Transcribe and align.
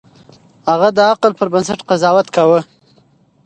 هغه 0.69 0.89
د 0.97 0.99
عقل 1.11 1.31
پر 1.39 1.47
بنسټ 1.53 1.79
قضاوت 1.89 2.27
کاوه. 2.35 2.59